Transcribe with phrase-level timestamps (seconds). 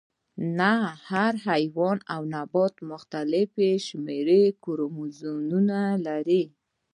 [0.59, 0.73] نه
[1.09, 3.51] هر حیوان او نبات مختلف
[3.87, 4.29] شمیر
[4.63, 6.43] کروموزومونه لري